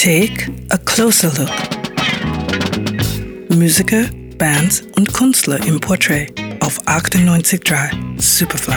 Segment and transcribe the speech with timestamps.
[0.00, 1.50] Take a closer look.
[3.48, 4.04] Musiker,
[4.38, 8.74] Bands und Künstler im Portrait auf 98.3 Superfly.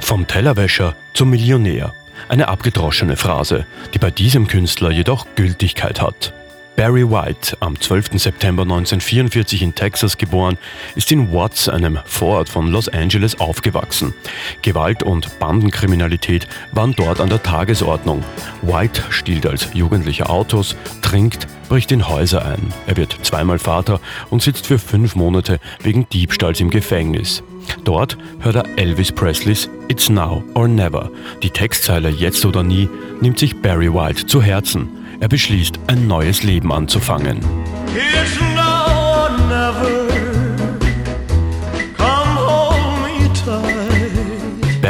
[0.00, 1.94] Vom Tellerwäscher zum Millionär.
[2.28, 6.34] Eine abgedroschene Phrase, die bei diesem Künstler jedoch Gültigkeit hat.
[6.76, 8.18] Barry White, am 12.
[8.18, 10.58] September 1944 in Texas geboren,
[10.94, 14.12] ist in Watts, einem Vorort von Los Angeles, aufgewachsen.
[14.60, 18.22] Gewalt und Bandenkriminalität waren dort an der Tagesordnung.
[18.60, 22.74] White stiehlt als Jugendlicher Autos, trinkt, bricht in Häuser ein.
[22.86, 27.42] Er wird zweimal Vater und sitzt für fünf Monate wegen Diebstahls im Gefängnis.
[27.84, 31.10] Dort hört er Elvis Presleys It's Now or Never.
[31.42, 32.90] Die Textzeile Jetzt oder nie
[33.22, 35.05] nimmt sich Barry White zu Herzen.
[35.18, 37.40] Er beschließt, ein neues Leben anzufangen.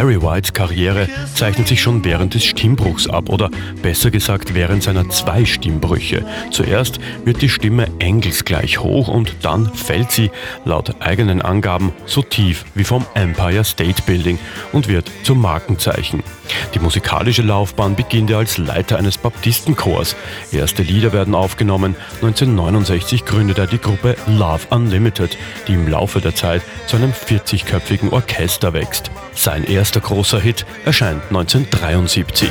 [0.06, 3.50] Barry Whites Karriere zeichnet sich schon während des Stimmbruchs ab oder
[3.82, 6.24] besser gesagt während seiner zwei Stimmbrüche.
[6.52, 10.30] Zuerst wird die Stimme engelsgleich hoch und dann fällt sie,
[10.64, 14.38] laut eigenen Angaben, so tief wie vom Empire State Building
[14.70, 16.22] und wird zum Markenzeichen.
[16.74, 20.14] Die musikalische Laufbahn beginnt er als Leiter eines Baptistenchors.
[20.52, 21.96] Erste Lieder werden aufgenommen.
[22.22, 28.12] 1969 gründet er die Gruppe Love Unlimited, die im Laufe der Zeit zu einem 40-köpfigen
[28.12, 29.10] Orchester wächst.
[29.34, 32.48] Sein erster großer Hit erscheint 1973.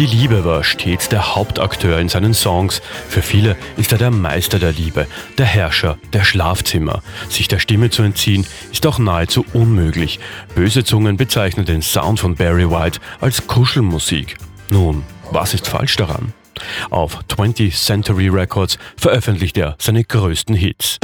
[0.00, 2.82] Die Liebe war stets der Hauptakteur in seinen Songs.
[3.08, 5.06] Für viele ist er der Meister der Liebe,
[5.38, 7.00] der Herrscher, der Schlafzimmer.
[7.28, 10.18] Sich der Stimme zu entziehen, ist auch nahezu unmöglich.
[10.56, 14.36] Böse Zungen bezeichnen den Sound von Barry White als Kuschelmusik.
[14.68, 16.32] Nun, was ist falsch daran?
[16.90, 20.98] Auf 20th Century Records veröffentlicht er seine größten Hits.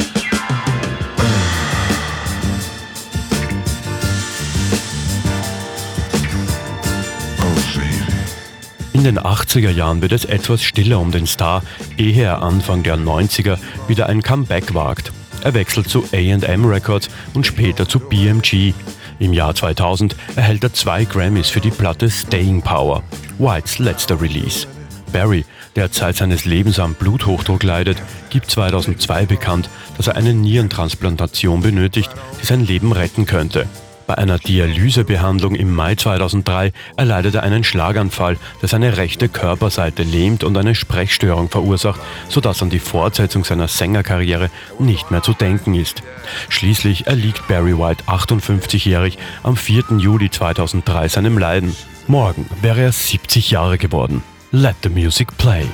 [9.01, 11.63] In den 80er Jahren wird es etwas stiller um den Star,
[11.97, 13.57] ehe er Anfang der 90er
[13.89, 15.11] wieder ein Comeback wagt.
[15.43, 18.75] Er wechselt zu AM Records und später zu BMG.
[19.19, 23.03] Im Jahr 2000 erhält er zwei Grammys für die Platte Staying Power,
[23.39, 24.67] Whites letzter Release.
[25.15, 25.47] Barry,
[25.77, 27.97] der Zeit seines Lebens am Bluthochdruck leidet,
[28.29, 32.11] gibt 2002 bekannt, dass er eine Nierentransplantation benötigt,
[32.43, 33.67] die sein Leben retten könnte.
[34.11, 40.43] Bei einer Dialysebehandlung im Mai 2003 erleidet er einen Schlaganfall, der seine rechte Körperseite lähmt
[40.43, 44.51] und eine Sprechstörung verursacht, sodass an die Fortsetzung seiner Sängerkarriere
[44.81, 46.03] nicht mehr zu denken ist.
[46.49, 49.85] Schließlich erliegt Barry White 58-jährig am 4.
[49.99, 51.77] Juli 2003 seinem Leiden.
[52.09, 54.25] Morgen wäre er 70 Jahre geworden.
[54.51, 55.67] Let the music play.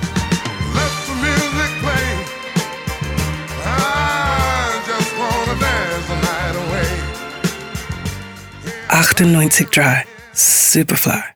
[8.97, 10.05] 98 Dry.
[10.33, 11.36] Superfly.